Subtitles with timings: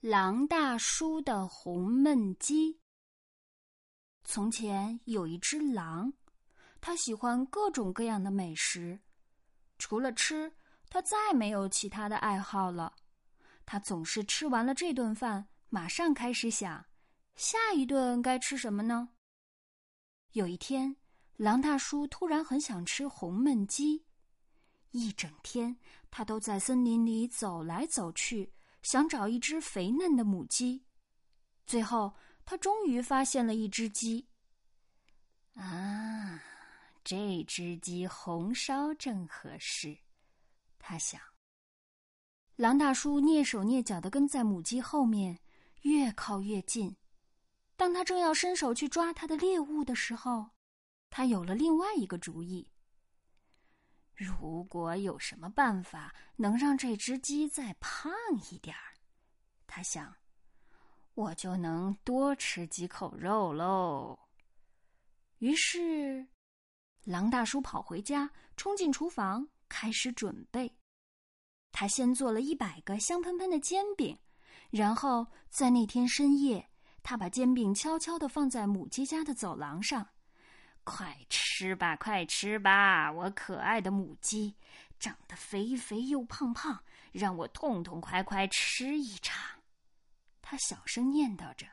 [0.00, 2.78] 狼大叔的红焖鸡。
[4.22, 6.12] 从前有一只狼，
[6.80, 9.00] 它喜欢各种各样的美食，
[9.76, 10.52] 除了吃，
[10.88, 12.94] 它再没有其他的爱好了。
[13.66, 16.86] 它总是吃完了这顿饭，马上开始想，
[17.34, 19.08] 下一顿该吃什么呢？
[20.30, 20.94] 有一天，
[21.34, 24.04] 狼大叔突然很想吃红焖鸡，
[24.92, 25.76] 一整天
[26.08, 28.52] 他都在森林里走来走去。
[28.88, 30.82] 想找一只肥嫩的母鸡，
[31.66, 32.14] 最后
[32.46, 34.26] 他终于发现了一只鸡。
[35.52, 36.42] 啊，
[37.04, 39.94] 这只鸡红烧正合适，
[40.78, 41.20] 他想。
[42.56, 45.38] 狼大叔蹑手蹑脚的跟在母鸡后面，
[45.82, 46.96] 越靠越近。
[47.76, 50.48] 当他正要伸手去抓他的猎物的时候，
[51.10, 52.66] 他有了另外一个主意。
[54.18, 58.12] 如果有什么办法能让这只鸡再胖
[58.50, 58.98] 一点儿，
[59.64, 60.12] 他想，
[61.14, 64.18] 我就能多吃几口肉喽。
[65.38, 66.26] 于是，
[67.04, 70.76] 狼大叔跑回家，冲进厨房，开始准备。
[71.70, 74.18] 他先做了一百个香喷喷的煎饼，
[74.70, 76.68] 然后在那天深夜，
[77.04, 80.04] 他把煎饼悄悄地放在母鸡家的走廊上。
[80.88, 84.56] 快吃吧，快吃吧，我可爱的母鸡，
[84.98, 89.60] 长得肥肥又胖胖，让我痛痛快快吃一场。
[90.40, 91.66] 他小声念叨着。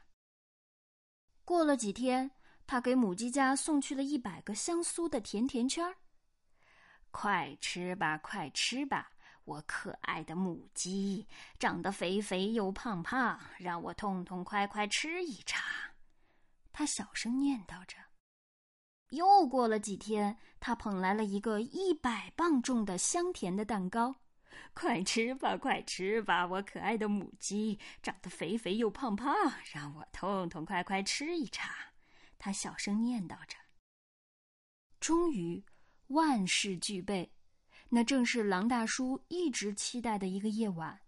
[1.46, 2.30] 过了几天，
[2.68, 5.96] 他给母鸡家送去了一百个香酥的甜甜圈儿。
[7.12, 9.10] 快吃吧，快吃吧，
[9.46, 11.26] 我可爱的母鸡，
[11.58, 15.64] 长得肥肥又胖胖，让我痛痛快快吃一场。
[16.74, 17.96] 他小声念叨着。
[19.10, 24.16] 又过了几天，他捧来了一个一百磅重的香甜的蛋糕。
[24.74, 29.34] 快吃吧，快吃吧，我可爱的母鸡，长得肥肥又胖胖，
[29.72, 31.70] 让我痛痛快快吃一场。
[32.38, 33.58] 他小声念叨着。
[35.00, 35.64] 终于，
[36.08, 37.32] 万事俱备，
[37.90, 41.00] 那正是狼大叔一直期待的一个夜晚。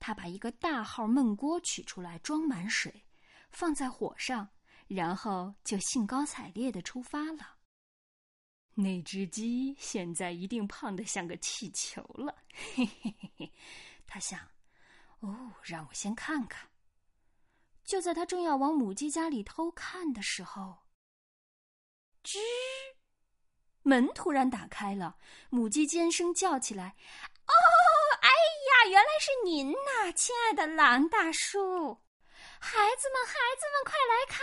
[0.00, 3.04] 他把一个大号焖锅取出来，装满水，
[3.50, 4.48] 放在火上。
[4.86, 7.56] 然后就兴高采烈的出发了。
[8.74, 12.36] 那只鸡现在一定胖得像个气球了，
[12.74, 13.52] 嘿嘿嘿嘿。
[14.06, 14.40] 他想
[15.20, 16.68] ：“哦，让我先看看。”
[17.84, 20.86] 就在他正要往母鸡家里偷看的时候，
[22.24, 22.38] 吱，
[23.82, 25.18] 门突然打开了，
[25.50, 26.96] 母鸡尖声叫起来
[27.46, 27.54] ：“哦，
[28.22, 32.00] 哎呀，原来是您呐，亲爱的狼大叔！”
[32.58, 34.40] 孩子们，孩子们，快来看！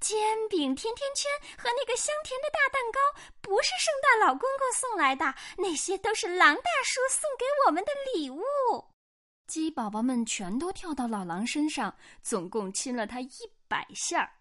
[0.00, 2.98] 煎饼、甜甜圈和那个香甜的大蛋糕，
[3.40, 8.42] 不是圣诞老公公送来的，那些都是狼大叔送给我们的礼物。
[9.46, 13.30] 鸡宝宝们全都跳到老狼身上，总共亲了他一
[13.66, 14.32] 百下儿。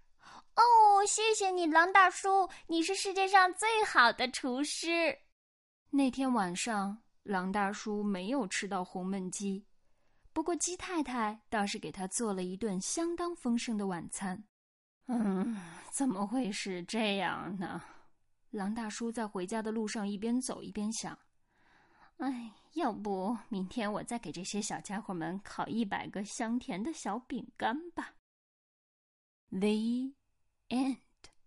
[0.55, 5.17] 哦，谢谢你，狼大叔，你是世界上最好的厨师。
[5.91, 9.65] 那天晚上，狼大叔没有吃到红焖鸡。
[10.33, 14.43] 不过，鸡太太倒是给他做了一顿相当丰盛的晚餐。
[15.07, 15.57] 嗯，
[15.91, 17.81] 怎么会是这样呢？
[18.51, 21.17] 狼大叔在回家的路上一边走一边想
[22.17, 28.13] ：“哎，要不明天我再给这些小家伙们烤一百个香甜的小饼干吧。”
[29.51, 30.13] The
[30.69, 30.97] end.